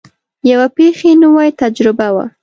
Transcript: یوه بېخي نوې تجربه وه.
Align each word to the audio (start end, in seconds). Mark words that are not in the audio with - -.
یوه 0.49 0.67
بېخي 0.75 1.11
نوې 1.23 1.47
تجربه 1.61 2.07
وه. 2.15 2.25